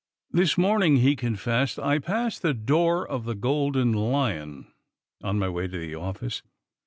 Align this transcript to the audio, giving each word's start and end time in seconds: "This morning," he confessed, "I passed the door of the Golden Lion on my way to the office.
"This 0.31 0.57
morning," 0.57 0.97
he 0.97 1.15
confessed, 1.15 1.77
"I 1.77 1.99
passed 1.99 2.41
the 2.41 2.55
door 2.55 3.07
of 3.07 3.25
the 3.25 3.35
Golden 3.35 3.91
Lion 3.93 4.65
on 5.21 5.37
my 5.37 5.47
way 5.47 5.67
to 5.67 5.77
the 5.77 5.93
office. 5.93 6.41